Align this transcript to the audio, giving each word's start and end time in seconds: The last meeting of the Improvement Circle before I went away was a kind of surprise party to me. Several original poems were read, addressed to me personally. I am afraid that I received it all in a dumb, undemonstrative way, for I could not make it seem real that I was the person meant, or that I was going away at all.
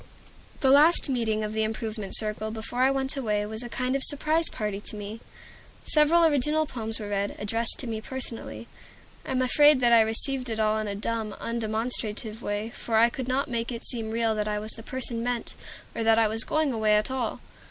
The 0.61 0.71
last 0.71 1.09
meeting 1.11 1.43
of 1.43 1.53
the 1.53 1.61
Improvement 1.61 2.15
Circle 2.15 2.49
before 2.49 2.81
I 2.81 2.89
went 2.89 3.15
away 3.15 3.45
was 3.45 3.61
a 3.61 3.69
kind 3.69 3.95
of 3.95 4.03
surprise 4.03 4.49
party 4.49 4.81
to 4.81 4.95
me. 4.95 5.19
Several 5.85 6.25
original 6.25 6.65
poems 6.65 6.99
were 6.99 7.09
read, 7.09 7.35
addressed 7.37 7.77
to 7.77 7.85
me 7.87 8.01
personally. 8.01 8.67
I 9.27 9.29
am 9.29 9.43
afraid 9.43 9.79
that 9.81 9.93
I 9.93 10.01
received 10.01 10.49
it 10.49 10.59
all 10.59 10.79
in 10.79 10.87
a 10.87 10.95
dumb, 10.95 11.33
undemonstrative 11.39 12.41
way, 12.41 12.71
for 12.71 12.97
I 12.97 13.11
could 13.11 13.27
not 13.27 13.47
make 13.47 13.71
it 13.71 13.85
seem 13.85 14.09
real 14.09 14.33
that 14.33 14.47
I 14.47 14.57
was 14.57 14.71
the 14.71 14.81
person 14.81 15.21
meant, 15.21 15.53
or 15.95 16.03
that 16.03 16.17
I 16.17 16.27
was 16.27 16.45
going 16.45 16.73
away 16.73 16.95
at 16.95 17.11
all. 17.11 17.39